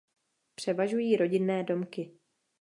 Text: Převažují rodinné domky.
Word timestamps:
Převažují 0.55 1.15
rodinné 1.17 1.63
domky. 1.63 2.11